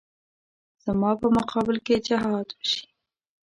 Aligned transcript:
زما 0.85 1.11
په 1.21 1.27
مقابل 1.37 1.77
کې 1.85 1.95
جهاد 2.07 2.47
وشي. 2.53 2.85